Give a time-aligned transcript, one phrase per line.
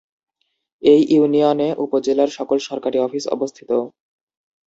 [0.83, 3.69] এই ইউনিয়নে উপজেলার সকল সরকারি অফিস অবস্থিত।